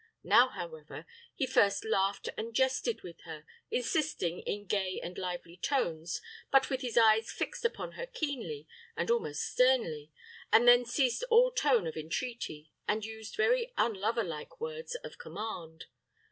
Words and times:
Now, 0.23 0.47
however, 0.49 1.05
he 1.35 1.45
first 1.45 1.85
laughed 1.85 2.27
and 2.35 2.55
jested 2.55 3.03
with 3.03 3.21
her, 3.25 3.45
insisting, 3.69 4.39
in 4.39 4.65
gay 4.65 4.99
and 4.99 5.15
lively 5.15 5.57
tones, 5.57 6.21
but 6.51 6.71
with 6.71 6.81
his 6.81 6.97
eyes 6.97 7.31
fixed 7.31 7.63
upon 7.65 7.91
her 7.91 8.07
keenly, 8.07 8.67
and 8.97 9.11
almost 9.11 9.41
sternly, 9.43 10.11
and 10.51 10.67
then 10.67 10.85
ceased 10.85 11.23
all 11.29 11.51
tone 11.51 11.85
of 11.85 11.95
entreaty, 11.97 12.71
and 12.87 13.05
used 13.05 13.35
very 13.35 13.71
unlover 13.77 14.25
like 14.27 14.59
words 14.59 14.95
of 15.03 15.19
command. 15.19 15.85